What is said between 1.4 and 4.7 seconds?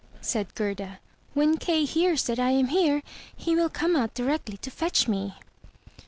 Kay hears that I am here, he will come out directly